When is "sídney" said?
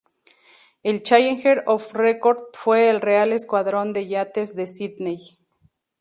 4.65-5.37